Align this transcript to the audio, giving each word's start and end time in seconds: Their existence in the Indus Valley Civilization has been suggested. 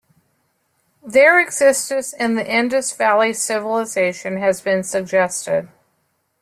Their 1.05 1.39
existence 1.39 2.11
in 2.11 2.33
the 2.33 2.51
Indus 2.51 2.91
Valley 2.91 3.33
Civilization 3.33 4.37
has 4.37 4.59
been 4.59 4.81
suggested. 4.83 5.67